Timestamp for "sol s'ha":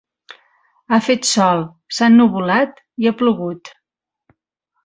1.33-2.09